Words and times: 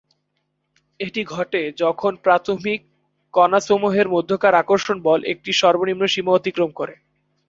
এটি 0.99 1.21
ঘটে 1.27 1.61
যখন 1.81 2.11
প্রাথমিক 2.25 2.79
কণাসমূহের 3.33 4.07
মধ্যকার 4.09 4.53
আকর্ষণ 4.55 4.97
বল 5.03 5.19
একটি 5.33 5.51
সর্বনিম্ন 5.61 6.03
সীমা 6.07 6.31
অতিক্রম 6.35 6.69
করে। 6.79 6.95